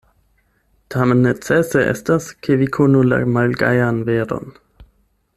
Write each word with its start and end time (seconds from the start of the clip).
Tamen 0.93 1.19
necese 1.25 1.83
estas, 1.91 2.29
ke 2.47 2.57
vi 2.61 2.69
konu 2.79 3.03
la 3.13 3.19
malgajan 3.35 4.01
veron. 4.09 4.49